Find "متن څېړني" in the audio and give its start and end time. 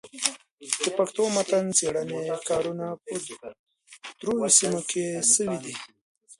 1.35-2.21